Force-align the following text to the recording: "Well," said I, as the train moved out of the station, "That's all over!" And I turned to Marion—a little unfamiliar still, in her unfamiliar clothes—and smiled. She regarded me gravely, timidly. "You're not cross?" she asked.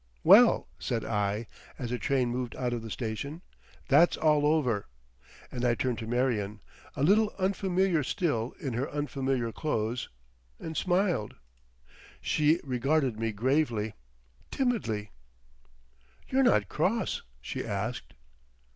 "Well," 0.23 0.67
said 0.79 1.05
I, 1.05 1.45
as 1.77 1.91
the 1.91 1.99
train 1.99 2.29
moved 2.29 2.55
out 2.55 2.73
of 2.73 2.81
the 2.81 2.89
station, 2.89 3.43
"That's 3.87 4.17
all 4.17 4.47
over!" 4.47 4.87
And 5.51 5.63
I 5.63 5.75
turned 5.75 5.99
to 5.99 6.07
Marion—a 6.07 7.03
little 7.03 7.31
unfamiliar 7.37 8.01
still, 8.01 8.55
in 8.59 8.73
her 8.73 8.89
unfamiliar 8.89 9.51
clothes—and 9.51 10.75
smiled. 10.75 11.35
She 12.19 12.59
regarded 12.63 13.19
me 13.19 13.31
gravely, 13.31 13.93
timidly. 14.49 15.11
"You're 16.27 16.41
not 16.41 16.67
cross?" 16.67 17.21
she 17.39 17.63
asked. 17.63 18.15